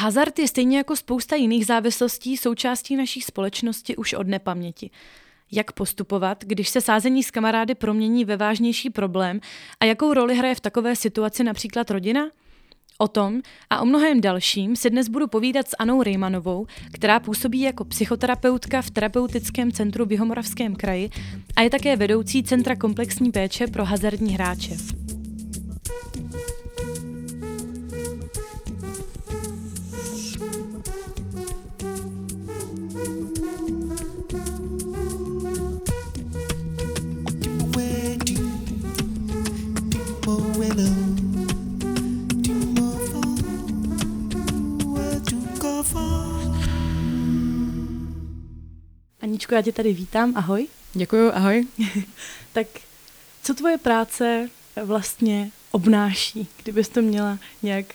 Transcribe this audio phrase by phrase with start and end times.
[0.00, 4.90] Hazard je stejně jako spousta jiných závislostí součástí naší společnosti už od nepaměti.
[5.52, 9.40] Jak postupovat, když se sázení s kamarády promění ve vážnější problém
[9.80, 12.30] a jakou roli hraje v takové situaci například rodina?
[12.98, 13.40] O tom
[13.70, 18.82] a o mnohem dalším si dnes budu povídat s Anou Rejmanovou, která působí jako psychoterapeutka
[18.82, 21.10] v terapeutickém centru v Jihomoravském kraji
[21.56, 24.76] a je také vedoucí Centra komplexní péče pro hazardní hráče.
[49.40, 50.68] Aničko, já tě tady vítám, ahoj.
[50.92, 51.66] Děkuji, ahoj.
[52.52, 52.66] tak
[53.42, 54.48] co tvoje práce
[54.84, 57.86] vlastně obnáší, kdybys to měla nějak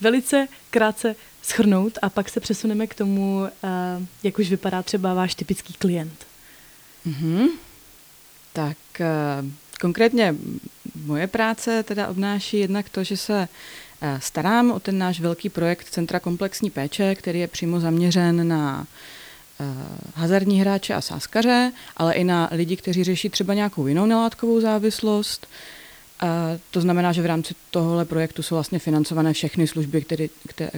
[0.00, 5.34] velice krátce schrnout a pak se přesuneme k tomu, eh, jak už vypadá třeba váš
[5.34, 6.26] typický klient.
[7.06, 7.48] Mm-hmm.
[8.52, 9.06] Tak eh,
[9.80, 10.34] konkrétně
[11.04, 13.48] moje práce teda obnáší jednak to, že se
[14.00, 18.86] eh, starám o ten náš velký projekt Centra komplexní péče, který je přímo zaměřen na
[20.14, 25.46] hazardní hráče a sáskaře, ale i na lidi, kteří řeší třeba nějakou jinou nelátkovou závislost,
[26.20, 26.26] a
[26.70, 30.26] to znamená, že v rámci tohohle projektu jsou vlastně financované všechny služby, které,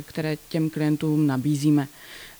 [0.06, 1.88] které těm klientům nabízíme.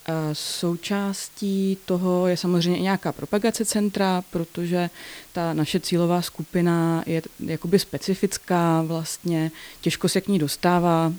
[0.07, 4.91] A součástí toho je samozřejmě i nějaká propagace centra, protože
[5.33, 9.51] ta naše cílová skupina je jakoby specifická vlastně,
[9.81, 11.13] těžko se k ní dostává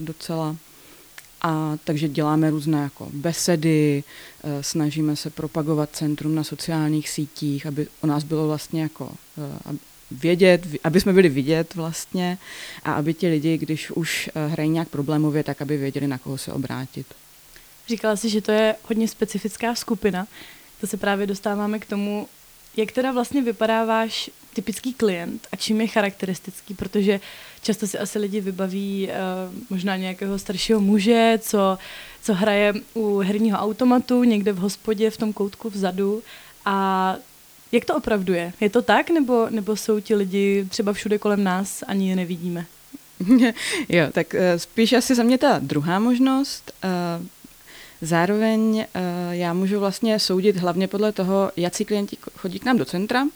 [0.00, 0.56] docela.
[1.46, 4.04] A takže děláme různé jako besedy,
[4.44, 9.12] e, snažíme se propagovat centrum na sociálních sítích, aby o nás bylo vlastně jako
[9.72, 9.76] e,
[10.10, 12.38] vědět, aby jsme byli vidět vlastně
[12.84, 16.38] a aby ti lidi, když už eh, hrají nějak problémově, tak aby věděli, na koho
[16.38, 17.06] se obrátit.
[17.88, 20.26] Říkala jsi, že to je hodně specifická skupina.
[20.80, 22.28] To se právě dostáváme k tomu,
[22.76, 27.20] jak teda vlastně vypadá váš typický klient a čím je charakteristický, protože
[27.62, 31.78] často si asi lidi vybaví uh, možná nějakého staršího muže, co,
[32.22, 36.22] co hraje u herního automatu někde v hospodě v tom koutku vzadu
[36.64, 37.16] a
[37.72, 38.52] jak to opravdu je?
[38.60, 42.66] Je to tak, nebo, nebo jsou ti lidi třeba všude kolem nás, ani je nevidíme?
[43.88, 46.72] jo, tak eh, spíš asi za mě ta druhá možnost.
[46.84, 46.88] Eh,
[48.06, 49.00] zároveň eh,
[49.30, 53.26] já můžu vlastně soudit hlavně podle toho, jaký klienti chodí k nám do centra,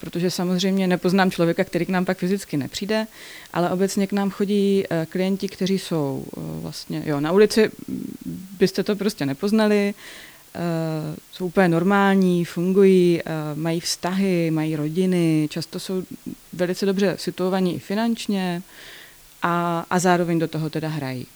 [0.00, 3.06] protože samozřejmě nepoznám člověka, který k nám pak fyzicky nepřijde,
[3.52, 7.70] ale obecně k nám chodí klienti, kteří jsou vlastně, jo, na ulici
[8.58, 9.94] byste to prostě nepoznali,
[11.32, 13.22] jsou úplně normální, fungují,
[13.54, 16.02] mají vztahy, mají rodiny, často jsou
[16.52, 18.62] velice dobře situovaní i finančně
[19.42, 21.26] a, a zároveň do toho teda hrají.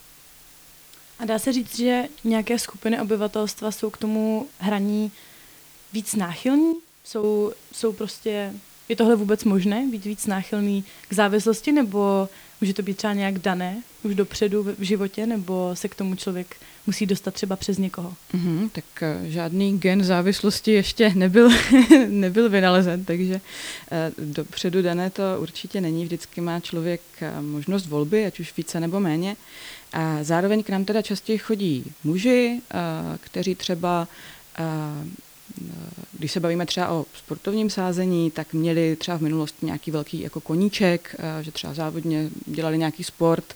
[1.18, 5.12] A dá se říct, že nějaké skupiny obyvatelstva jsou k tomu hraní
[5.92, 6.74] víc náchylní?
[7.04, 8.52] Jsou, jsou prostě,
[8.88, 12.28] je tohle vůbec možné, být víc náchylný k závislosti, nebo
[12.60, 16.56] může to být třeba nějak dané už dopředu v životě, nebo se k tomu člověk
[16.86, 18.14] musí dostat třeba přes někoho.
[18.34, 21.50] Mm-hmm, tak eh, žádný gen závislosti ještě nebyl,
[22.08, 23.40] nebyl vynalezen, takže
[23.90, 26.04] eh, dopředu dané to určitě není.
[26.04, 29.36] Vždycky má člověk eh, možnost volby, ať už více nebo méně.
[29.96, 32.60] A zároveň k nám teda častěji chodí muži,
[33.20, 34.08] kteří třeba
[36.12, 40.40] když se bavíme třeba o sportovním sázení, tak měli třeba v minulosti nějaký velký jako
[40.40, 43.54] koníček, že třeba závodně dělali nějaký sport,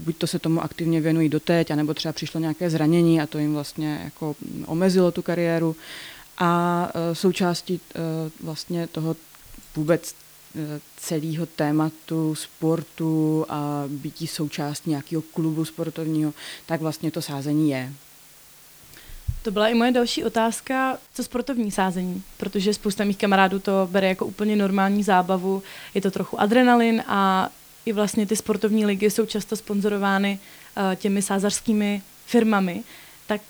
[0.00, 3.54] buď to se tomu aktivně věnují doteď, anebo třeba přišlo nějaké zranění a to jim
[3.54, 5.76] vlastně jako omezilo tu kariéru.
[6.38, 7.80] A součástí
[8.40, 9.16] vlastně toho
[9.76, 10.14] vůbec
[10.96, 16.34] celého tématu sportu a bytí součástí nějakého klubu sportovního,
[16.66, 17.92] tak vlastně to sázení je.
[19.42, 24.08] To byla i moje další otázka, co sportovní sázení, protože spousta mých kamarádů to bere
[24.08, 25.62] jako úplně normální zábavu,
[25.94, 27.48] je to trochu adrenalin a
[27.86, 30.38] i vlastně ty sportovní ligy jsou často sponzorovány
[30.76, 32.82] uh, těmi sázařskými firmami,
[33.26, 33.40] tak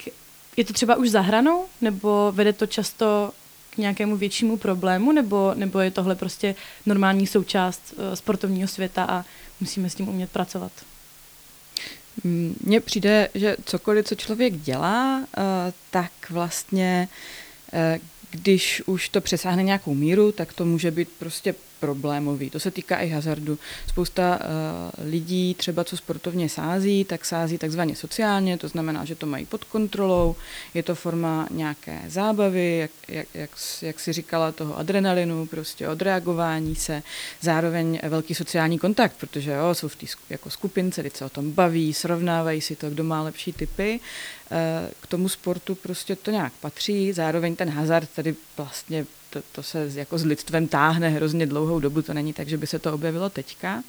[0.56, 3.32] je to třeba už zahranou, nebo vede to často
[3.78, 6.54] nějakému většímu problému, nebo, nebo je tohle prostě
[6.86, 9.24] normální součást uh, sportovního světa a
[9.60, 10.72] musíme s tím umět pracovat?
[12.64, 15.24] Mně přijde, že cokoliv, co člověk dělá, uh,
[15.90, 17.08] tak vlastně
[18.30, 22.50] když už to přesáhne nějakou míru, tak to může být prostě problémový.
[22.50, 23.58] To se týká i hazardu.
[23.88, 29.26] Spousta uh, lidí, třeba co sportovně sází, tak sází takzvaně sociálně, to znamená, že to
[29.26, 30.36] mají pod kontrolou,
[30.74, 33.50] je to forma nějaké zábavy, jak, jak, jak,
[33.82, 37.02] jak si říkala, toho adrenalinu, prostě odreagování se,
[37.40, 41.52] zároveň velký sociální kontakt, protože jo, jsou v té jako skupince, kdy se o tom
[41.52, 44.00] baví, srovnávají si to, kdo má lepší typy.
[44.50, 49.62] Uh, k tomu sportu prostě to nějak patří, zároveň ten hazard tady vlastně to, to
[49.62, 52.94] se jako s lidstvem táhne hrozně dlouhou dobu, to není tak, že by se to
[52.94, 53.82] objevilo teďka.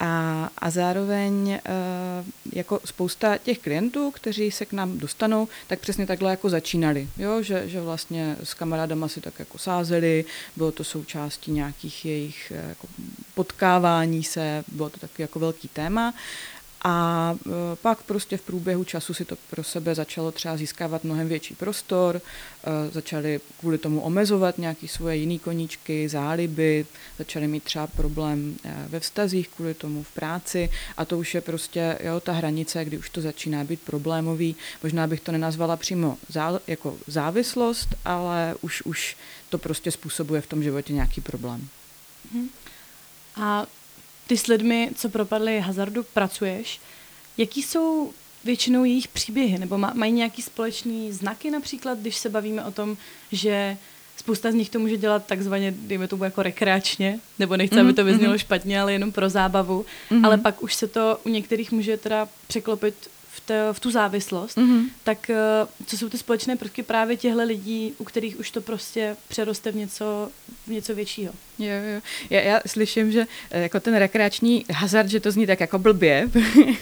[0.00, 1.60] A, a zároveň e,
[2.52, 7.42] jako spousta těch klientů, kteří se k nám dostanou, tak přesně takhle jako začínali, jo?
[7.42, 10.24] Že, že vlastně s kamarádama si tak jako sázeli,
[10.56, 12.86] bylo to součástí nějakých jejich eh, jako
[13.34, 16.14] potkávání se, bylo to taky jako velký téma
[16.84, 21.28] a e, pak prostě v průběhu času si to pro sebe začalo třeba získávat mnohem
[21.28, 22.20] větší prostor,
[22.64, 26.86] e, začali kvůli tomu omezovat nějaké svoje jiné koníčky, záliby,
[27.18, 31.40] začali mít třeba problém e, ve vztazích kvůli tomu v práci a to už je
[31.40, 34.56] prostě jo, ta hranice, kdy už to začíná být problémový.
[34.82, 39.16] Možná bych to nenazvala přímo zá, jako závislost, ale už, už
[39.48, 41.68] to prostě způsobuje v tom životě nějaký problém.
[42.32, 42.48] Mhm.
[43.36, 43.66] A
[44.28, 46.80] ty s lidmi, co propadli hazardu, pracuješ.
[47.38, 48.12] Jaký jsou
[48.44, 49.58] většinou jejich příběhy?
[49.58, 52.96] Nebo mají nějaký společný znaky například, když se bavíme o tom,
[53.32, 53.76] že
[54.16, 57.80] spousta z nich to může dělat takzvaně, dejme tomu jako rekreačně, nebo nechce, mm-hmm.
[57.80, 58.38] aby to vyznělo mm-hmm.
[58.38, 60.26] špatně, ale jenom pro zábavu, mm-hmm.
[60.26, 62.94] ale pak už se to u některých může teda překlopit
[63.32, 64.84] v, te, v tu závislost, mm-hmm.
[65.04, 65.36] tak eh,
[65.86, 69.76] co jsou ty společné prvky právě těchto lidí, u kterých už to prostě přeroste v
[69.76, 70.30] něco,
[70.66, 71.32] v něco většího?
[71.58, 72.00] Jo, jo.
[72.30, 76.28] Já, já slyším, že eh, jako ten rekreační hazard, že to zní tak jako blbě,
[76.34, 76.74] uh,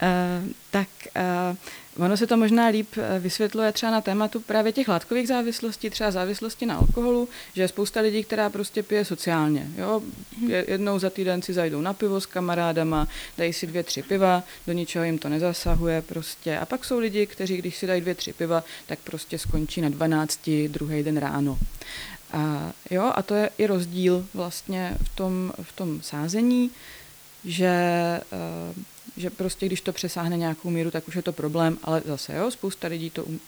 [0.70, 0.88] tak
[1.50, 1.56] uh,
[1.98, 6.10] Ono se to možná líp eh, vysvětluje třeba na tématu právě těch látkových závislostí, třeba
[6.10, 9.66] závislosti na alkoholu, že je spousta lidí, která prostě pije sociálně.
[9.78, 10.02] Jo?
[10.38, 10.50] Mhm.
[10.50, 14.72] Jednou za týden si zajdou na pivo s kamarádama, dají si dvě, tři piva, do
[14.72, 16.58] ničeho jim to nezasahuje prostě.
[16.58, 19.88] A pak jsou lidi, kteří, když si dají dvě, tři piva, tak prostě skončí na
[19.88, 21.58] 12, druhý den ráno.
[22.32, 26.70] A, jo, a to je i rozdíl vlastně v tom, v tom sázení,
[27.44, 27.74] že
[28.76, 28.82] uh,
[29.16, 32.50] že prostě když to přesáhne nějakou míru, tak už je to problém, ale zase jo,
[32.50, 33.40] spousta lidí to um,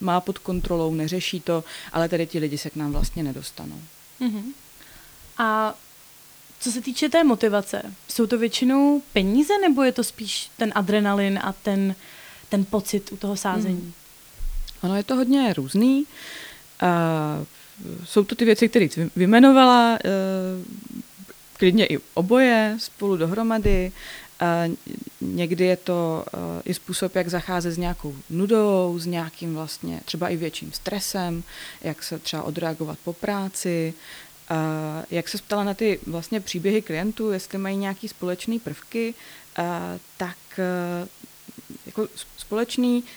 [0.00, 3.80] má pod kontrolou, neřeší to, ale tady ti lidi se k nám vlastně nedostanou.
[4.20, 4.52] Mm-hmm.
[5.38, 5.74] A
[6.60, 11.40] co se týče té motivace, jsou to většinou peníze, nebo je to spíš ten adrenalin
[11.42, 11.94] a ten,
[12.48, 13.82] ten pocit u toho sázení?
[13.82, 13.92] Mm.
[14.82, 16.04] Ono je to hodně různý.
[16.82, 17.46] Uh,
[18.04, 20.64] jsou to ty věci, které jsi vymenovala, uh,
[21.52, 23.92] klidně i oboje spolu dohromady.
[25.20, 30.28] Někdy je to eh, i způsob, jak zacházet s nějakou nudou, s nějakým vlastně třeba
[30.28, 31.42] i větším stresem,
[31.80, 33.94] jak se třeba odreagovat po práci,
[35.10, 39.14] jak se ptala na ty vlastně příběhy klientů, jestli mají nějaký společný prvky,
[40.16, 41.08] tak eh,
[41.86, 43.10] jako společný eh,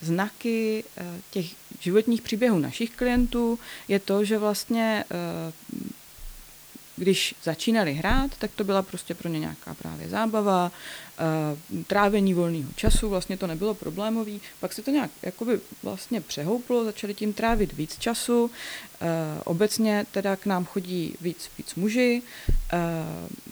[0.00, 0.84] znaky
[1.30, 1.46] těch
[1.80, 3.58] životních příběhů našich klientů
[3.88, 5.04] je to, že vlastně
[6.96, 10.72] když začínali hrát, tak to byla prostě pro ně nějaká právě zábava,
[11.86, 14.40] trávení volného času, vlastně to nebylo problémový.
[14.60, 18.50] Pak se to nějak jakoby vlastně přehouplo, začali tím trávit víc času.
[19.44, 22.22] Obecně teda k nám chodí víc, víc muži,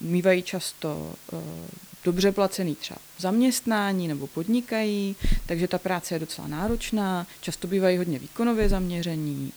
[0.01, 1.15] mývají často
[2.05, 5.17] dobře placený třeba zaměstnání nebo podnikají,
[5.47, 9.53] takže ta práce je docela náročná, často bývají hodně výkonově zaměření,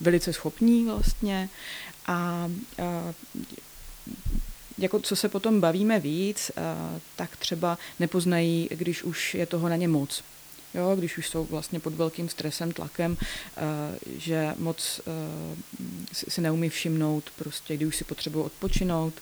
[0.00, 1.48] velice schopní vlastně
[2.06, 2.50] a, a
[4.78, 6.50] jako co se potom bavíme víc,
[7.16, 10.24] tak třeba nepoznají, když už je toho na ně moc.
[10.74, 13.16] Jo, když už jsou vlastně pod velkým stresem, tlakem,
[14.18, 15.00] že moc
[16.12, 19.14] si neumí všimnout, prostě, kdy už si potřebují odpočinout.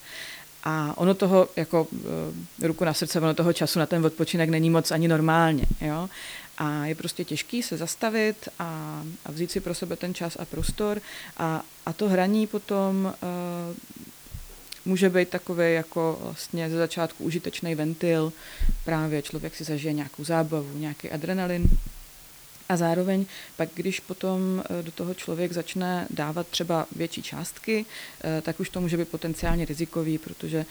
[0.65, 1.87] A ono toho, jako
[2.63, 5.65] ruku na srdce, ono toho času na ten odpočinek není moc ani normálně.
[5.81, 6.09] Jo?
[6.59, 10.45] A je prostě těžký se zastavit a, a vzít si pro sebe ten čas a
[10.45, 11.01] prostor.
[11.37, 13.77] A, a to hraní potom uh,
[14.85, 18.33] může být takový jako vlastně ze začátku užitečný ventil.
[18.85, 21.69] Právě člověk si zažije nějakou zábavu, nějaký adrenalin.
[22.73, 23.27] A zároveň
[23.57, 27.87] pak, když potom eh, do toho člověk začne dávat třeba větší částky,
[28.25, 30.67] eh, tak už to může být potenciálně rizikový, protože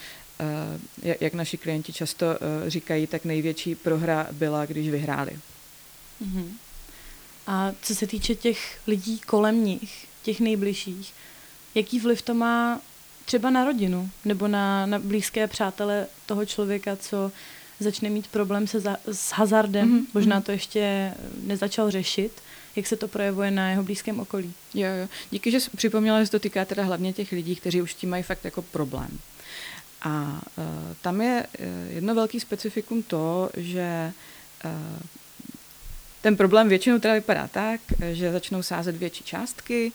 [1.21, 2.25] jak naši klienti často
[2.67, 5.31] říkají, tak největší prohra byla, když vyhráli.
[6.21, 6.45] Mm-hmm.
[7.47, 11.13] A co se týče těch lidí kolem nich, těch nejbližších,
[11.75, 12.81] jaký vliv to má
[13.25, 17.31] třeba na rodinu nebo na, na blízké přátele toho člověka, co
[17.81, 20.05] začne mít problém se za, s hazardem, mm-hmm.
[20.13, 22.31] možná to ještě nezačal řešit,
[22.75, 24.53] jak se to projevuje na jeho blízkém okolí.
[24.73, 25.07] Jo, jo.
[25.31, 28.09] Díky, že jsi připomněla, že se to týká teda hlavně těch lidí, kteří už tím
[28.09, 29.19] mají fakt jako problém.
[30.01, 30.65] A uh,
[31.01, 34.11] tam je uh, jedno velký specifikum to, že
[34.65, 34.71] uh,
[36.21, 39.91] ten problém většinou teda vypadá tak, že začnou sázet větší částky,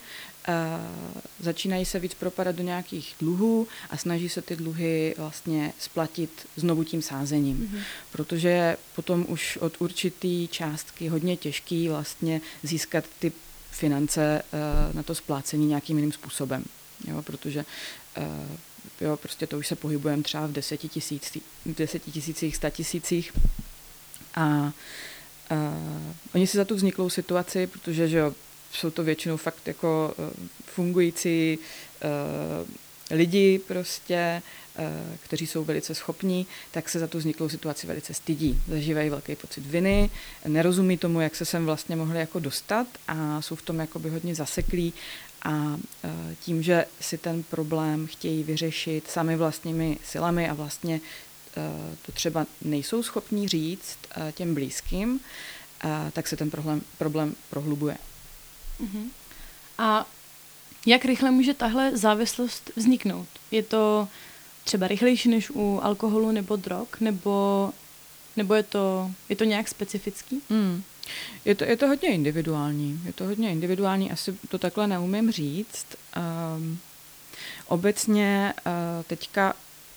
[1.40, 6.84] začínají se víc propadat do nějakých dluhů a snaží se ty dluhy vlastně splatit znovu
[6.84, 7.56] tím sázením.
[7.58, 7.80] Mm-hmm.
[8.12, 13.32] Protože potom už od určitý částky hodně těžký vlastně získat ty
[13.70, 14.42] finance
[14.92, 16.64] na to splácení nějakým jiným způsobem.
[17.08, 17.64] Jo, protože
[19.00, 23.32] jo, prostě to už se pohybujeme třeba v desetitisících, desetitisících, statisících
[24.34, 24.72] a
[25.50, 28.34] Uh, oni si za tu vzniklou situaci, protože že jo,
[28.78, 30.24] jsou to většinou fakt jako uh,
[30.64, 32.68] fungující uh,
[33.10, 34.42] lidi prostě,
[34.78, 34.84] uh,
[35.22, 38.60] kteří jsou velice schopní, tak se za tu vzniklou situaci velice stydí.
[38.68, 40.10] Zažívají velký pocit viny,
[40.48, 44.34] nerozumí tomu, jak se sem vlastně mohli jako dostat a jsou v tom jakoby hodně
[44.34, 44.92] zaseklí
[45.42, 45.78] a
[46.40, 51.00] tím, že si ten problém chtějí vyřešit sami vlastními silami a vlastně
[51.56, 55.20] Eh, to třeba nejsou schopní říct eh, těm blízkým,
[55.84, 57.96] eh, tak se ten problém, problém prohlubuje.
[59.78, 60.06] A
[60.86, 63.28] jak rychle může tahle závislost vzniknout?
[63.50, 64.08] Je to
[64.64, 67.70] třeba rychlejší než u alkoholu nebo drog, nebo,
[68.36, 70.42] nebo je, to, je to nějak specifický?
[70.50, 70.82] Hmm.
[71.44, 73.00] Je to, je to hodně individuální.
[73.04, 75.86] Je to hodně individuální, asi to takhle neumím říct.
[76.56, 76.78] Um,
[77.68, 78.72] obecně uh,
[79.06, 79.54] teďka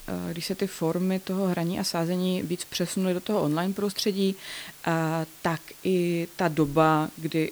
[0.10, 4.36] Eh, když se ty formy toho hraní a sázení víc přesunuly do toho online prostředí,
[4.88, 4.92] eh,
[5.42, 7.52] tak i ta doba, kdy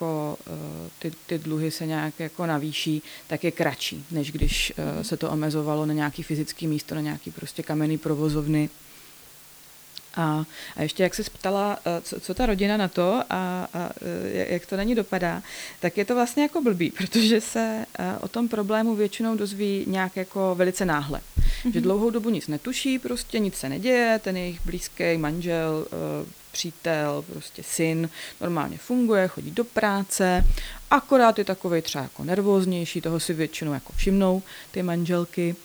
[0.00, 5.16] jako eh, ty, ty dluhy se nějak jako navýší, tak je kratší, než když se
[5.16, 8.70] to omezovalo na nějaký fyzický místo, na nějaký prostě kamenný provozovny
[10.16, 10.44] a,
[10.76, 13.90] a ještě jak se ptala, eh, co, co ta rodina na to a, a
[14.34, 15.42] eh, jak to na ní dopadá,
[15.80, 20.16] tak je to vlastně jako blbý, protože se eh, o tom problému většinou dozví nějak
[20.16, 21.20] jako velice náhle.
[21.20, 21.72] Mm-hmm.
[21.72, 21.82] Že mhm.
[21.82, 25.86] dlouhou dobu nic netuší, prostě nic se neděje, ten jejich blízký manžel,
[26.52, 30.44] přítel, prostě syn normálně funguje, chodí do práce,
[30.90, 35.56] akorát je takový třeba jako nervóznější, toho si většinou jako všimnou ty manželky,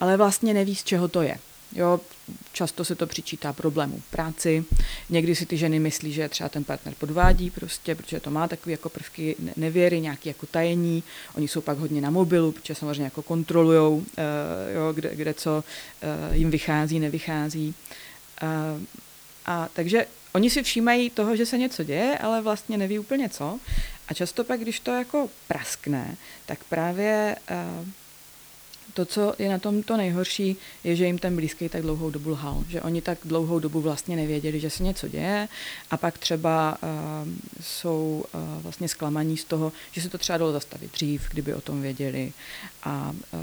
[0.00, 1.38] ale vlastně neví, z čeho to je.
[1.74, 2.00] Jo,
[2.52, 4.64] často se to přičítá problémů v práci.
[5.10, 8.72] Někdy si ty ženy myslí, že třeba ten partner podvádí prostě, protože to má takové
[8.72, 11.02] jako prvky nevěry, nějaké jako tajení.
[11.34, 14.04] Oni jsou pak hodně na mobilu, protože samozřejmě jako kontrolujou, uh,
[14.74, 15.64] jo, kde, kde co
[16.28, 17.74] uh, jim vychází, nevychází.
[19.46, 23.58] A takže oni si všímají toho, že se něco děje, ale vlastně neví úplně co.
[24.08, 27.36] A často pak, když to jako praskne, tak právě
[27.80, 27.88] uh,
[28.94, 32.30] to, co je na tom to nejhorší, je, že jim ten blízký tak dlouhou dobu
[32.30, 35.48] lhal, že oni tak dlouhou dobu vlastně nevěděli, že se něco děje.
[35.90, 36.88] A pak třeba uh,
[37.60, 41.60] jsou uh, vlastně zklamaní z toho, že se to třeba dalo zastavit dřív, kdyby o
[41.60, 42.32] tom věděli.
[42.82, 43.40] A uh,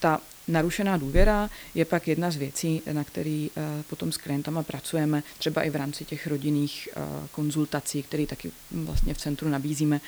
[0.00, 5.22] ta narušená důvěra je pak jedna z věcí, na který eh, potom s klientama pracujeme,
[5.38, 10.00] třeba i v rámci těch rodinných eh, konzultací, které taky vlastně v centru nabízíme,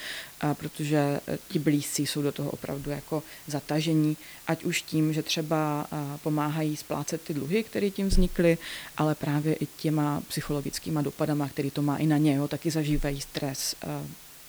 [0.55, 5.87] protože eh, ti blízcí jsou do toho opravdu jako zatažení, ať už tím, že třeba
[6.23, 8.59] pomáhají splácet ty dluhy, které tím vznikly,
[8.97, 13.21] ale právě i těma psychologickýma dopadama, který to má i na ně, jo, taky zažívají
[13.21, 13.75] stres,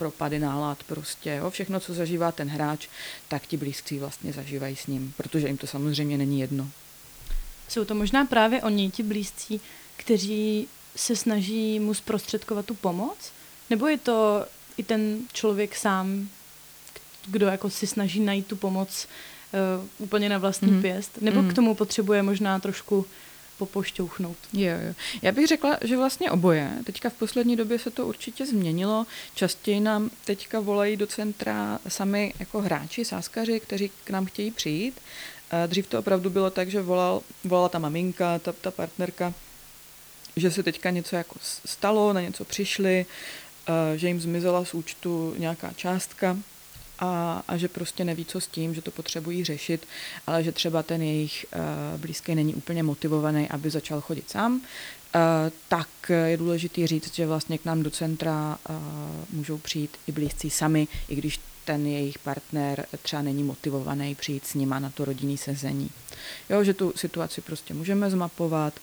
[0.03, 2.87] propady nálad prostě, jo, všechno, co zažívá ten hráč,
[3.27, 6.69] tak ti blízcí vlastně zažívají s ním, protože jim to samozřejmě není jedno.
[7.69, 9.61] Jsou to možná právě oni, ti blízcí,
[9.95, 13.17] kteří se snaží mu zprostředkovat tu pomoc?
[13.69, 14.45] Nebo je to
[14.77, 16.29] i ten člověk sám,
[17.27, 20.81] kdo jako si snaží najít tu pomoc uh, úplně na vlastní mm.
[20.81, 21.21] pěst?
[21.21, 21.49] Nebo mm.
[21.49, 23.05] k tomu potřebuje možná trošku
[23.65, 24.37] popošťouchnout.
[24.53, 24.93] Jo, jo.
[25.21, 26.71] Já bych řekla, že vlastně oboje.
[26.83, 29.05] Teďka v poslední době se to určitě změnilo.
[29.35, 35.01] Častěji nám teďka volají do centra sami jako hráči, sáskaři, kteří k nám chtějí přijít.
[35.67, 39.33] Dřív to opravdu bylo tak, že volal, volala ta maminka, ta, ta partnerka,
[40.35, 43.05] že se teďka něco jako stalo, na něco přišli,
[43.95, 46.37] že jim zmizela z účtu nějaká částka
[46.99, 49.87] a, a že prostě neví, co s tím, že to potřebují řešit,
[50.27, 54.61] ale že třeba ten jejich uh, blízký není úplně motivovaný, aby začal chodit sám, uh,
[55.67, 55.87] tak
[56.25, 58.75] je důležité říct, že vlastně k nám do centra uh,
[59.31, 64.53] můžou přijít i blízcí sami, i když ten jejich partner třeba není motivovaný přijít s
[64.53, 65.89] nima na to rodinný sezení.
[66.49, 68.73] Jo, že tu situaci prostě můžeme zmapovat,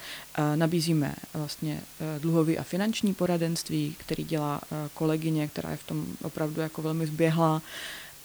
[0.55, 1.81] nabízíme vlastně
[2.19, 4.61] dluhový a finanční poradenství, který dělá
[4.95, 7.63] kolegyně, která je v tom opravdu jako velmi zběhlá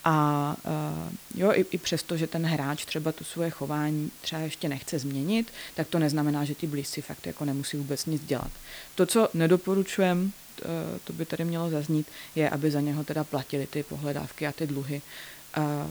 [0.07, 0.55] A
[1.35, 5.51] jo, i, i přesto, že ten hráč třeba to svoje chování třeba ještě nechce změnit,
[5.75, 8.51] tak to neznamená, že ti blízci fakt jako nemusí vůbec nic dělat.
[8.95, 10.31] To, co nedoporučujem,
[11.03, 14.67] to by tady mělo zaznít, je, aby za něho teda platili ty pohledávky a ty
[14.67, 15.01] dluhy.
[15.53, 15.88] A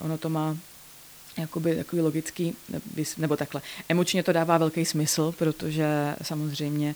[0.00, 0.56] ono to má
[1.38, 2.56] jakoby takový logický,
[3.18, 3.62] nebo takhle.
[3.88, 5.86] Emočně to dává velký smysl, protože
[6.22, 6.94] samozřejmě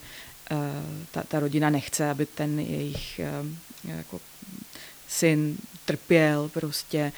[1.11, 3.21] ta, ta rodina nechce, aby ten jejich
[3.85, 4.21] jako
[5.09, 5.57] syn
[5.91, 7.13] trpěl prostě,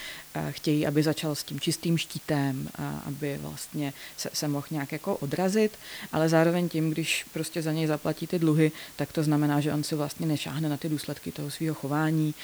[0.50, 2.68] chtějí, aby začal s tím čistým štítem,
[3.04, 5.78] aby vlastně se, se mohl nějak jako odrazit,
[6.12, 9.84] ale zároveň tím, když prostě za něj zaplatí ty dluhy, tak to znamená, že on
[9.84, 12.34] si vlastně nešáhne na ty důsledky toho svého chování,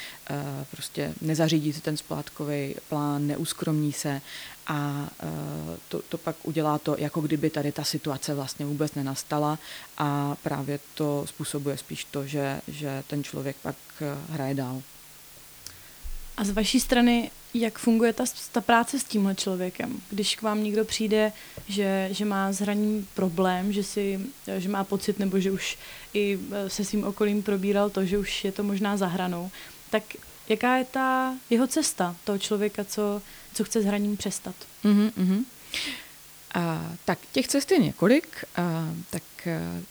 [0.70, 4.20] prostě nezařídí si ten splátkový plán, neuskromní se
[4.66, 5.08] a
[5.88, 9.58] to, to pak udělá to, jako kdyby tady ta situace vlastně vůbec nenastala
[9.99, 13.76] a právě to způsobuje spíš to, že, že ten člověk pak
[14.28, 14.82] hraje dál.
[16.38, 20.00] A z vaší strany, jak funguje ta, ta práce s tímhle člověkem?
[20.11, 21.33] Když k vám někdo přijde,
[21.68, 24.21] že, že má s hraním problém, že, si,
[24.59, 25.78] že má pocit, nebo že už
[26.14, 29.50] i e, se svým okolím probíral to, že už je to možná za hranou,
[29.90, 30.02] tak
[30.49, 33.23] jaká je ta jeho cesta toho člověka, co,
[33.54, 34.54] co chce s hraním přestat?
[34.85, 35.45] Mm-hmm, mm-hmm.
[36.54, 38.45] A, tak těch cest je několik.
[38.57, 39.83] A, tak a, e,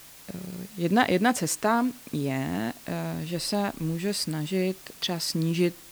[0.78, 5.87] jedna, jedna cesta je, a, e, že se může snažit třeba snížit Eh,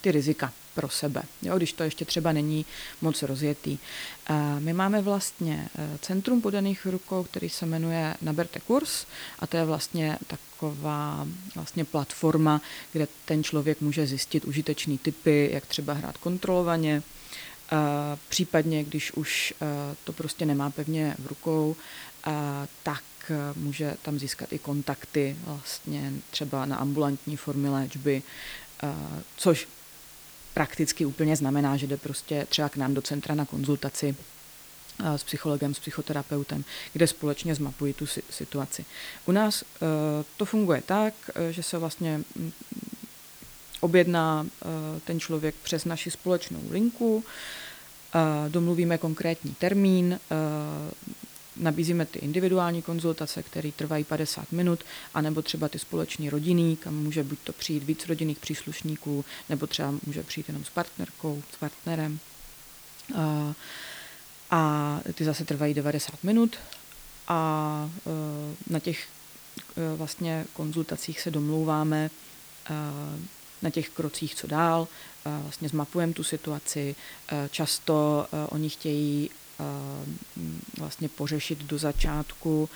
[0.00, 2.66] ty rizika pro sebe, jo, když to ještě třeba není
[3.00, 3.78] moc rozjetý.
[4.30, 9.06] Eh, my máme vlastně eh, Centrum podaných rukou, který se jmenuje Naberte kurz
[9.38, 12.60] a to je vlastně taková vlastně platforma,
[12.92, 17.02] kde ten člověk může zjistit užitečný typy, jak třeba hrát kontrolovaně,
[18.28, 19.54] případně když už
[20.04, 21.76] to prostě nemá pevně v rukou,
[22.82, 23.02] tak
[23.56, 28.22] může tam získat i kontakty vlastně třeba na ambulantní formy léčby,
[29.36, 29.68] což
[30.54, 34.16] prakticky úplně znamená, že jde prostě třeba k nám do centra na konzultaci
[34.98, 38.84] s psychologem, s psychoterapeutem, kde společně zmapují tu situaci.
[39.26, 39.66] U nás e,
[40.36, 41.14] to funguje tak,
[41.50, 42.20] že se vlastně
[43.80, 47.24] objedná e, ten člověk přes naši společnou linku,
[48.48, 50.20] domluvíme konkrétní termín,
[51.56, 54.84] Nabízíme ty individuální konzultace, které trvají 50 minut,
[55.14, 59.94] anebo třeba ty společní rodiny, kam může buď to přijít víc rodinných příslušníků, nebo třeba
[60.06, 62.18] může přijít jenom s partnerkou, s partnerem.
[63.14, 63.54] A,
[64.50, 66.56] a ty zase trvají 90 minut
[67.28, 69.08] a e, na těch
[69.76, 72.10] e, vlastně konzultacích se domlouváme e,
[73.62, 74.88] na těch krocích, co dál,
[75.42, 76.96] vlastně zmapujeme tu situaci.
[77.50, 79.30] Často oni chtějí
[80.78, 82.68] vlastně pořešit do začátku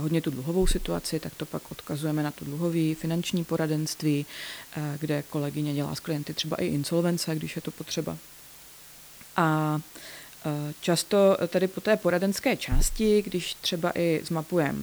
[0.00, 4.26] hodně tu dluhovou situaci, tak to pak odkazujeme na to dluhové finanční poradenství,
[5.00, 8.16] kde kolegyně dělá s klienty třeba i insolvence, když je to potřeba.
[9.36, 9.80] A
[10.80, 14.78] Často tady po té poradenské části, když třeba i zmapujeme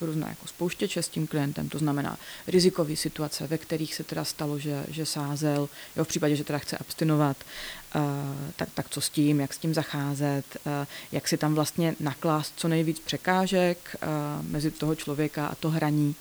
[0.00, 4.58] různé jako spouštěče s tím klientem, to znamená rizikové situace, ve kterých se teda stalo,
[4.58, 7.36] že, že sázel, jo, v případě, že teda chce abstinovat,
[8.56, 10.56] tak, tak co s tím, jak s tím zacházet,
[11.12, 13.96] jak si tam vlastně naklást co nejvíc překážek
[14.42, 16.14] mezi toho člověka a to hraní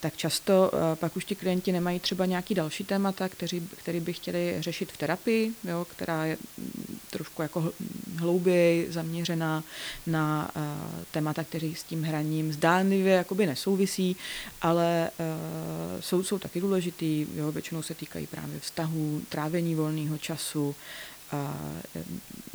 [0.00, 4.12] tak často eh, pak už ti klienti nemají třeba nějaký další témata, kteří, který by
[4.12, 7.72] chtěli řešit v terapii, jo, která je mm, trošku jako
[8.16, 9.64] hlouběji zaměřená
[10.06, 10.62] na uh,
[11.10, 14.16] témata, které s tím hraním zdánlivě jakoby nesouvisí,
[14.62, 20.74] ale uh, jsou, jsou taky důležitý, jo, většinou se týkají právě vztahů, trávení volného času,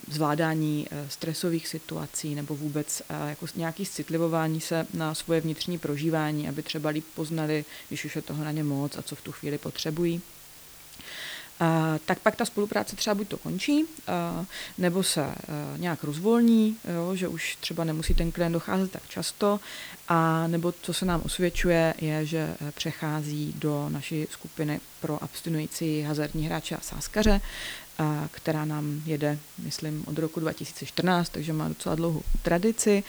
[0.08, 6.50] zvládání e, stresových situací nebo vůbec e, jako nějaký citlivování se na svoje vnitřní prožívání,
[6.50, 9.32] aby třeba líp poznali, když už je toho na ně moc a co v tu
[9.32, 10.22] chvíli potřebují.
[11.62, 11.68] Uh,
[12.06, 14.46] tak pak ta spolupráce třeba buď to končí, uh,
[14.78, 15.34] nebo se uh,
[15.78, 19.60] nějak rozvolní, jo, že už třeba nemusí ten klient docházet tak často,
[20.08, 26.46] a nebo co se nám osvědčuje, je, že přechází do naší skupiny pro abstinující hazardní
[26.46, 27.42] hráče a sáskaře,
[28.32, 33.04] která nám jede, myslím, od roku 2014, takže má docela dlouhou tradici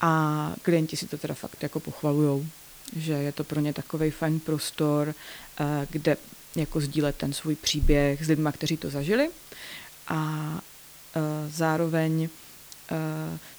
[0.00, 2.46] a klienti si to teda fakt jako pochvalujou,
[2.96, 5.14] že je to pro ně takový fajn prostor,
[5.90, 6.16] kde
[6.56, 9.30] jako sdílet ten svůj příběh s lidmi, kteří to zažili
[10.08, 10.50] a
[11.48, 12.28] zároveň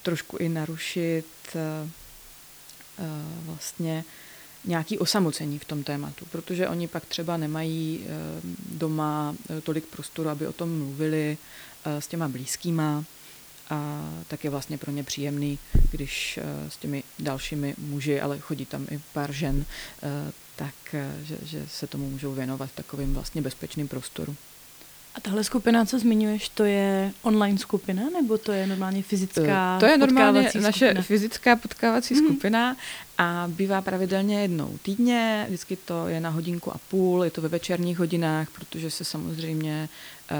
[0.03, 1.25] trošku i narušit
[3.45, 4.03] vlastně
[4.65, 8.09] nějaký osamocení v tom tématu, protože oni pak třeba nemají eh,
[8.69, 11.37] doma eh, tolik prostoru, aby o tom mluvili
[11.85, 13.03] eh, s těma blízkýma
[13.69, 15.59] a tak je vlastně pro ně příjemný,
[15.91, 19.65] když s těmi dalšími muži, ale chodí tam i pár žen,
[20.55, 20.73] tak
[21.23, 24.35] že, že se tomu můžou věnovat takovým vlastně bezpečným prostoru.
[25.15, 29.85] A tahle skupina, co zmiňuješ, to je online skupina, nebo to je normálně fyzická To
[29.85, 31.01] je normálně naše skupina?
[31.01, 32.25] fyzická potkávací hmm.
[32.25, 32.75] skupina
[33.17, 37.49] a bývá pravidelně jednou týdně, vždycky to je na hodinku a půl, je to ve
[37.49, 39.89] večerních hodinách, protože se samozřejmě,
[40.31, 40.35] eh,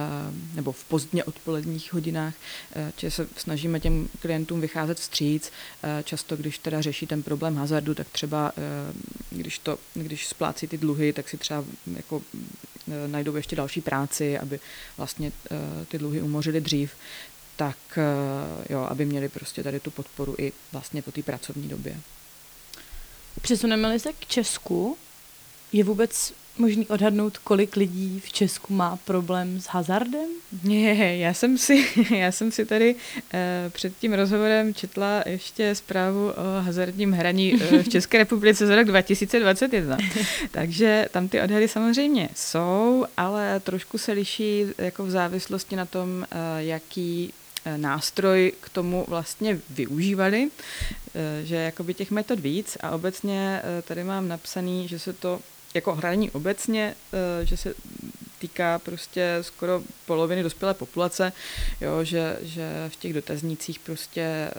[0.56, 2.34] nebo v pozdně odpoledních hodinách,
[2.76, 5.52] eh, že se snažíme těm klientům vycházet vstříc.
[5.84, 8.52] Eh, často, když teda řeší ten problém hazardu, tak třeba,
[9.30, 11.64] když, to, když splácí ty dluhy, tak si třeba
[11.96, 12.22] jako
[13.08, 14.60] najdou ještě další práci, aby
[14.98, 15.32] vlastně
[15.88, 16.92] ty dluhy umořili dřív
[17.56, 17.78] tak
[18.70, 21.98] jo, aby měli prostě tady tu podporu i vlastně po té pracovní době.
[23.42, 24.98] Přesuneme-li se k Česku,
[25.72, 30.30] je vůbec možný odhadnout, kolik lidí v Česku má problém s hazardem?
[30.64, 33.30] Ne, já jsem si, já jsem si tady uh,
[33.70, 38.88] před tím rozhovorem četla ještě zprávu o hazardním hraní uh, v České republice za rok
[38.88, 39.98] 2021.
[40.52, 46.10] Takže tam ty odhady samozřejmě jsou, ale trošku se liší jako v závislosti na tom,
[46.10, 46.26] uh,
[46.58, 47.34] jaký
[47.78, 50.50] nástroj k tomu vlastně využívali,
[51.44, 55.40] že jakoby těch metod víc a obecně tady mám napsaný, že se to
[55.76, 57.74] jako hraní obecně, eh, že se
[58.40, 61.34] týká prostě skoro poloviny dospělé populace,
[61.82, 64.52] jo, že, že v těch dotaznících prostě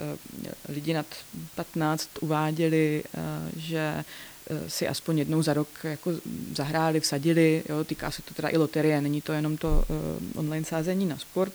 [0.69, 1.07] lidi nad
[1.55, 3.05] 15 uváděli,
[3.57, 4.05] že
[4.69, 6.13] si aspoň jednou za rok jako
[6.55, 9.85] zahráli, vsadili, jo, týká se to teda i loterie, není to jenom to
[10.35, 11.53] online sázení na sport.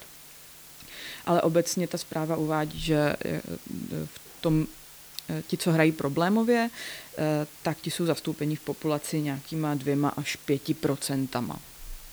[1.26, 3.42] Ale obecně ta zpráva uvádí, že eh,
[4.06, 4.81] v tom eh,
[5.48, 6.70] ti, co hrají problémově,
[7.18, 11.60] eh, tak ti jsou zastoupeni v populaci nějakýma dvěma až pěti procentama.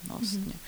[0.05, 0.39] Vlastně.
[0.39, 0.59] Mhm.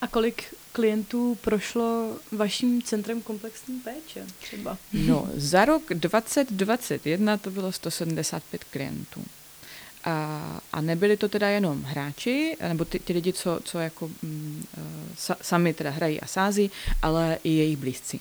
[0.00, 4.78] A kolik klientů prošlo vaším centrem komplexní péče třeba?
[4.92, 9.24] No, za rok 2021 to bylo 175 klientů.
[10.04, 14.64] A, a nebyli to teda jenom hráči, nebo ty, ty lidi, co, co jako mm,
[14.78, 14.80] eh,
[15.16, 16.70] sa, sami teda hrají a sází,
[17.02, 18.20] ale i jejich blízci.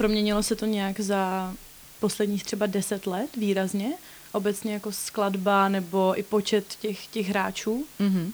[0.00, 1.54] Proměnilo se to nějak za
[1.98, 3.92] posledních třeba deset let výrazně?
[4.32, 7.86] Obecně jako skladba nebo i počet těch, těch hráčů?
[8.00, 8.32] Mm-hmm.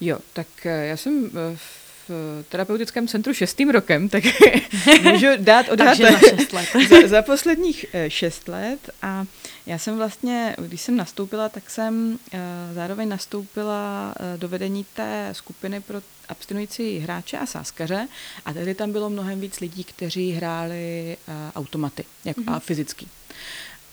[0.00, 4.24] Jo, tak eh, já jsem eh, v v terapeutickém centru šestým rokem, tak
[5.02, 6.68] můžu dát odhad za, šest let.
[6.88, 8.90] za, za posledních eh, šest let.
[9.02, 9.24] A
[9.66, 12.40] já jsem vlastně, když jsem nastoupila, tak jsem uh,
[12.74, 18.08] zároveň nastoupila do vedení té skupiny pro abstinující hráče a sáskaře
[18.44, 21.16] a tady tam bylo mnohem víc lidí, kteří hráli
[21.54, 22.54] automaty jak, mm-hmm.
[22.54, 23.06] a fyzicky.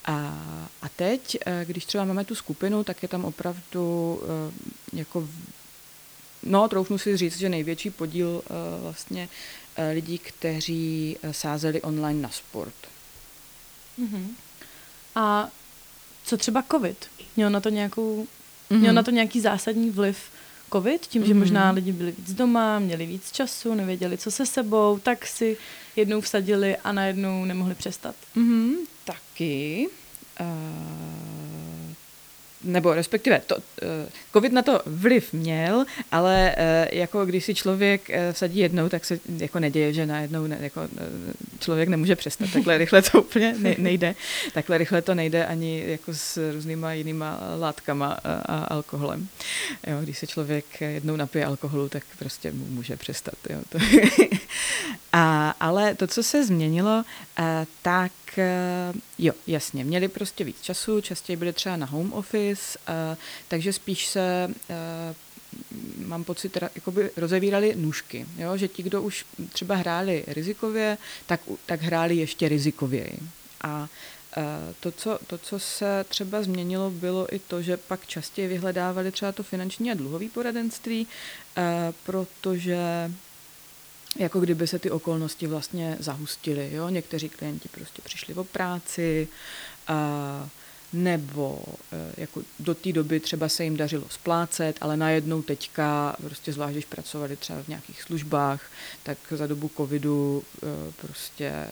[0.04, 0.14] A,
[0.82, 4.22] a teď, když třeba máme tu skupinu, tak je tam opravdu
[4.92, 5.28] jako
[6.42, 9.28] No, troufnu si říct, že největší podíl uh, vlastně
[9.78, 12.74] uh, lidí, kteří uh, sázeli online na sport.
[13.98, 14.26] Mm-hmm.
[15.14, 15.48] A
[16.24, 17.06] co třeba covid?
[17.36, 18.26] Měl na to nějakou,
[18.70, 18.78] mm-hmm.
[18.78, 20.18] měl na to nějaký zásadní vliv
[20.72, 21.38] covid, tím, že mm-hmm.
[21.38, 25.56] možná lidi byli víc doma, měli víc času, nevěděli, co se sebou, tak si
[25.96, 28.14] jednou vsadili a najednou nemohli přestat.
[28.36, 28.74] Mm-hmm.
[29.04, 29.88] Taky.
[30.40, 31.29] Uh,
[32.64, 38.10] nebo respektive to, eh, covid na to vliv měl, ale eh, jako když si člověk
[38.10, 40.88] eh, vsadí jednou, tak se jako neděje, že najednou ne, jako
[41.58, 42.48] člověk nemůže přestat.
[42.52, 44.14] Takhle rychle to úplně nejde.
[44.52, 49.28] Takhle rychle to nejde ani jako s různýma jinýma látkama a alkoholem.
[49.86, 53.34] Jo, když se člověk jednou napije alkoholu, tak prostě může přestat.
[53.50, 53.58] Jo.
[53.68, 53.78] To
[55.12, 57.04] a, ale to, co se změnilo,
[57.82, 58.12] tak
[59.18, 62.49] jo, jasně, měli prostě víc času, častěji byli třeba na home office,
[63.48, 64.54] takže spíš se
[65.98, 68.56] mám pocit, jakoby rozevírali nůžky, jo?
[68.56, 73.18] že ti, kdo už třeba hráli rizikově, tak, tak hráli ještě rizikověji.
[73.62, 73.88] A
[74.80, 79.32] to co, to, co se třeba změnilo, bylo i to, že pak častěji vyhledávali třeba
[79.32, 81.06] to finanční a dluhové poradenství,
[82.04, 83.10] protože
[84.16, 86.70] jako kdyby se ty okolnosti vlastně zahustily.
[86.72, 86.88] Jo?
[86.88, 89.28] Někteří klienti prostě přišli o práci,
[90.92, 96.52] nebo e, jako do té doby třeba se jim dařilo splácet, ale najednou teďka, prostě
[96.52, 98.70] zvlášť když pracovali třeba v nějakých službách,
[99.02, 101.70] tak za dobu covidu e, prostě e,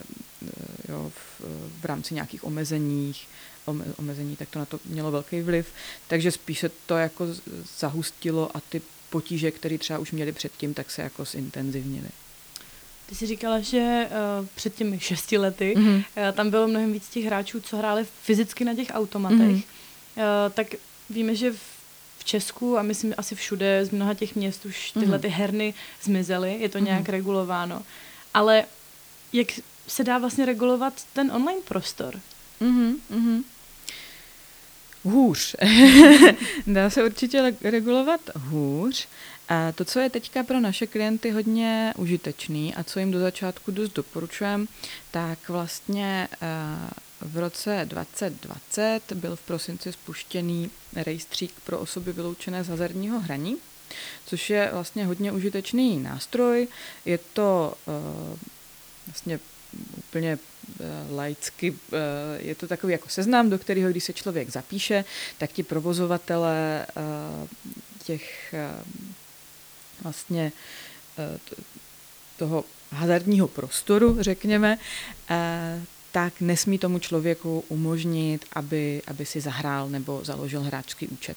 [0.89, 1.41] jo, v,
[1.81, 3.29] v rámci nějakých omezeních,
[3.97, 5.67] omezení, tak to na to mělo velký vliv.
[6.07, 7.27] Takže spíš se to jako
[7.79, 12.09] zahustilo a ty potíže, které třeba už měli předtím, tak se jako zintenzivnily.
[13.09, 14.09] Ty jsi říkala, že
[14.40, 15.97] uh, před těmi šesti lety mm-hmm.
[15.97, 19.38] uh, tam bylo mnohem víc těch hráčů, co hráli fyzicky na těch automatech.
[19.38, 19.62] Mm-hmm.
[20.16, 20.66] Uh, tak
[21.11, 21.79] víme, že v,
[22.25, 25.21] Česku a myslím asi všude z mnoha těch měst už tyhle mm-hmm.
[25.21, 26.85] ty herny zmizely, je to mm-hmm.
[26.85, 27.83] nějak regulováno.
[28.35, 28.64] Ale
[29.33, 29.49] jak
[29.87, 32.21] se dá vlastně regulovat ten online prostor?
[32.61, 33.42] Mm-hmm, mm-hmm.
[35.05, 35.57] Hůř.
[36.66, 39.09] dá se určitě regulovat hůř.
[39.49, 43.71] A to, co je teďka pro naše klienty hodně užitečný a co jim do začátku
[43.71, 44.67] dost doporučujeme,
[45.11, 46.47] tak vlastně eh,
[47.21, 53.57] v roce 2020 byl v prosinci spuštěný rejstřík pro osoby vyloučené z hazardního hraní,
[54.27, 56.69] což je vlastně hodně užitečný nástroj.
[57.05, 58.39] Je to uh,
[59.07, 59.41] vlastně
[59.99, 61.77] úplně uh, laicky,
[62.39, 65.05] je to takový jako seznam, do kterého, když se člověk zapíše,
[65.39, 66.87] tak ti provozovatele
[68.05, 68.55] těch
[70.03, 70.53] vlastně
[71.19, 71.39] uh,
[72.37, 74.79] toho hazardního prostoru, řekněme,
[75.31, 75.37] uh,
[76.13, 81.37] tak nesmí tomu člověku umožnit, aby, aby si zahrál nebo založil hráčský účet.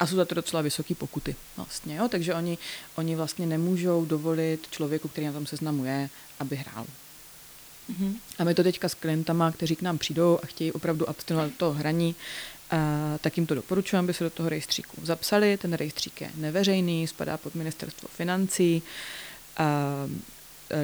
[0.00, 2.08] A jsou za to docela vysoké pokuty vlastně, jo?
[2.08, 2.58] takže oni,
[2.96, 6.08] oni vlastně nemůžou dovolit člověku, který na tom seznamu je,
[6.40, 6.86] aby hrál.
[7.90, 8.14] Mm-hmm.
[8.38, 11.72] A my to teďka s klientama, kteří k nám přijdou a chtějí opravdu abstinovat toho
[11.72, 12.14] hraní,
[12.70, 15.56] a, tak jim to doporučuji, aby se do toho rejstříku zapsali.
[15.56, 18.82] Ten rejstřík je neveřejný, spadá pod ministerstvo financí.
[19.56, 20.06] A,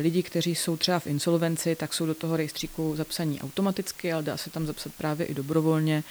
[0.00, 4.36] lidi, kteří jsou třeba v insolvenci, tak jsou do toho rejstříku zapsaní automaticky, ale dá
[4.36, 6.04] se tam zapsat právě i dobrovolně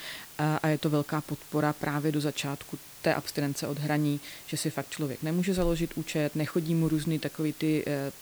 [0.62, 4.90] a je to velká podpora právě do začátku té abstinence od hraní, že si fakt
[4.90, 8.12] člověk nemůže založit účet, nechodí mu různý takový ty eh,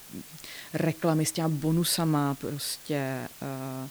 [0.73, 2.95] reklamy s těma bonusama, prostě
[3.43, 3.89] eh,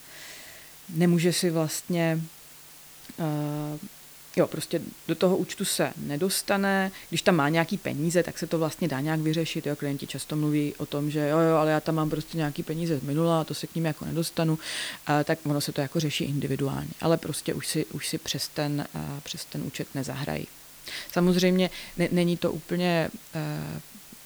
[0.89, 2.21] nemůže si vlastně
[4.35, 6.91] Jo, prostě do toho účtu se nedostane.
[7.09, 9.65] Když tam má nějaký peníze, tak se to vlastně dá nějak vyřešit.
[9.65, 12.63] Jo, klienti často mluví o tom, že jo, jo, ale já tam mám prostě nějaký
[12.63, 14.59] peníze z minula a to se k ním jako nedostanu.
[15.07, 16.91] A, tak ono se to jako řeší individuálně.
[17.01, 20.47] Ale prostě už si, už si přes, ten, a, přes ten účet nezahrají.
[21.11, 23.39] Samozřejmě ne, není to úplně a,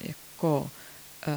[0.00, 0.87] jako Eh,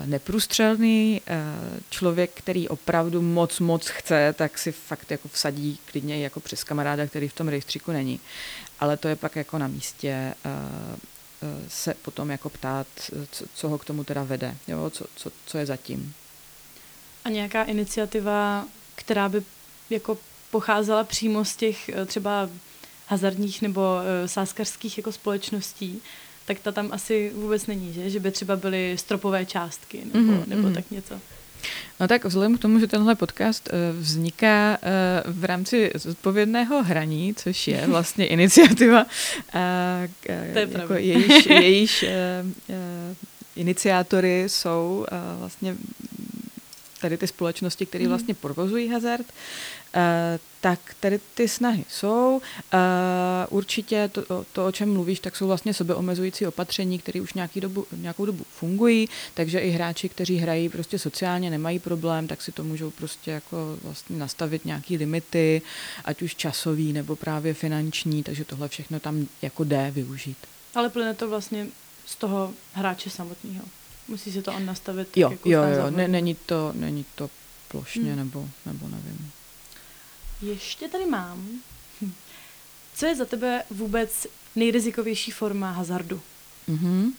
[0.05, 1.43] neprůstřelný eh,
[1.89, 7.07] člověk, který opravdu moc, moc chce, tak si fakt jako vsadí klidně jako přes kamaráda,
[7.07, 8.19] který v tom rejstříku není.
[8.79, 10.51] Ale to je pak jako na místě eh,
[11.67, 12.87] se potom jako ptát,
[13.31, 14.89] co, co ho k tomu teda vede, jo?
[14.89, 16.13] Co, co, co je zatím.
[17.25, 18.65] A nějaká iniciativa,
[18.95, 19.43] která by
[19.89, 20.17] jako
[20.51, 22.49] pocházela přímo z těch třeba
[23.07, 23.81] hazardních nebo
[24.25, 26.01] sáskarských jako společností,
[26.53, 28.09] tak ta tam asi vůbec není, že?
[28.09, 30.47] Že by třeba byly stropové částky nebo, mm-hmm.
[30.47, 30.73] nebo mhm.
[30.73, 31.19] tak něco.
[31.99, 37.35] No tak vzhledem k tomu, že tenhle podcast uh, vzniká uh, v rámci zodpovědného hraní,
[37.35, 42.05] což je vlastně iniciativa, uh, to je jako jejíž, jejíž
[43.55, 45.05] iniciátory jsou
[45.39, 45.75] vlastně
[47.01, 48.09] tady ty společnosti, které mm.
[48.09, 49.25] vlastně provozují hazard,
[49.93, 52.41] Eh, tak tady ty snahy jsou.
[52.73, 52.77] Eh,
[53.49, 57.85] určitě to, to, o čem mluvíš, tak jsou vlastně sebeomezující opatření, které už nějaký dobu,
[57.97, 62.63] nějakou dobu fungují, takže i hráči, kteří hrají prostě sociálně, nemají problém, tak si to
[62.63, 65.61] můžou prostě jako vlastně nastavit nějaký limity,
[66.05, 70.37] ať už časový nebo právě finanční, takže tohle všechno tam jako jde využít.
[70.75, 71.67] Ale plyne to vlastně
[72.05, 73.65] z toho hráče samotného.
[74.07, 75.17] Musí se to on nastavit.
[75.17, 77.29] Jo, jako jo, jo, ne, není to, není to
[77.67, 78.17] plošně hmm.
[78.17, 79.31] nebo, nebo nevím.
[80.41, 81.49] Ještě tady mám.
[82.95, 86.21] Co je za tebe vůbec nejrizikovější forma hazardu?
[86.69, 87.11] Mm-hmm.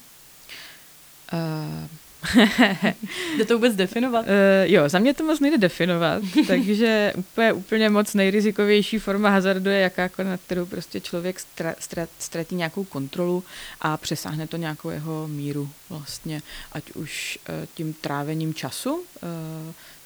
[1.33, 1.89] Uh,
[3.37, 4.21] Jde to vůbec definovat?
[4.21, 4.29] Uh,
[4.63, 9.81] jo, za mě to moc nejde definovat, takže úplně, úplně moc nejrizikovější forma hazardu je
[9.81, 13.45] jakákoliv, na kterou prostě člověk stra, stra, ztratí nějakou kontrolu
[13.81, 19.03] a přesáhne to nějakou jeho míru vlastně, ať už uh, tím trávením času uh,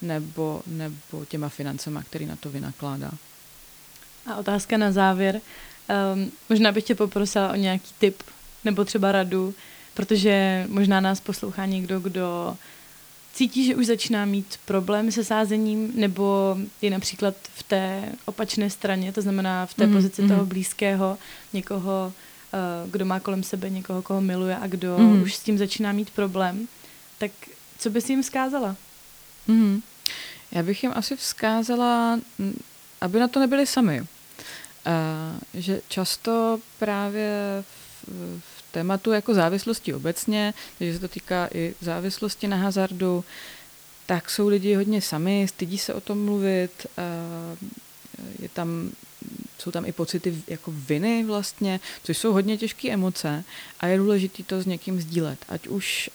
[0.02, 3.10] nebo, nebo těma financema, který na to vynakládá.
[4.26, 5.40] A otázka na závěr.
[6.14, 8.22] Um, možná bych tě poprosila o nějaký tip
[8.64, 9.54] nebo třeba radu,
[9.96, 12.56] protože možná nás poslouchá někdo, kdo
[13.32, 19.12] cítí, že už začíná mít problém se sázením, nebo je například v té opačné straně,
[19.12, 19.92] to znamená v té mm-hmm.
[19.92, 20.48] pozici toho mhm.
[20.48, 21.18] blízkého,
[21.52, 22.12] někoho,
[22.84, 25.22] uh, kdo má kolem sebe někoho, koho miluje a kdo mm-hmm.
[25.22, 26.68] už s tím začíná mít problém,
[27.18, 27.30] tak
[27.78, 28.76] co bys jim vzkázala?
[29.48, 29.82] Mm-hmm.
[30.52, 32.20] Já bych jim asi vzkázala,
[33.00, 34.00] aby na to nebyli sami.
[34.00, 34.06] Uh,
[35.54, 37.30] že často právě
[37.62, 43.24] v, v tématu jako závislosti obecně, takže se to týká i závislosti na hazardu,
[44.06, 46.86] tak jsou lidi hodně sami, stydí se o tom mluvit,
[48.38, 48.90] je tam,
[49.58, 53.44] jsou tam i pocity jako viny vlastně, což jsou hodně těžké emoce
[53.80, 55.38] a je důležité to s někým sdílet.
[55.48, 56.10] Ať už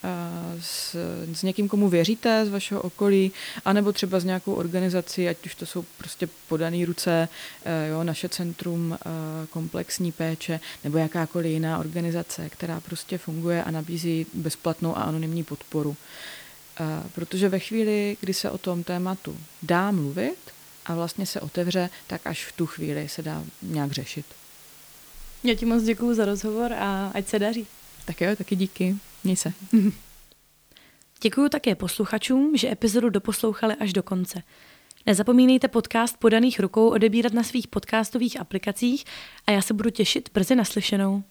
[0.62, 0.95] s,
[1.34, 3.32] s někým, komu věříte z vašeho okolí,
[3.65, 7.27] anebo třeba s nějakou organizací, ať už to jsou prostě podané ruce,
[7.89, 8.97] jo, naše centrum
[9.49, 15.95] komplexní péče, nebo jakákoliv jiná organizace, která prostě funguje a nabízí bezplatnou a anonymní podporu.
[17.13, 20.38] protože ve chvíli, kdy se o tom tématu dá mluvit
[20.91, 24.25] a vlastně se otevře, tak až v tu chvíli se dá nějak řešit.
[25.43, 27.67] Já ti moc děkuju za rozhovor a ať se daří.
[28.06, 28.95] Tak jo, taky díky.
[29.23, 29.54] Měj se.
[31.21, 34.43] Děkuji také posluchačům, že epizodu doposlouchali až do konce.
[35.06, 39.06] Nezapomínejte podcast podaných rukou odebírat na svých podcastových aplikacích
[39.47, 41.23] a já se budu těšit brzy naslyšenou.